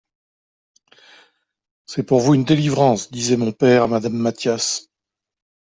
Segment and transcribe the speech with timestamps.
[1.85, 4.87] C'est pour vous une delivrance, disait mon pere a Madame Mathias.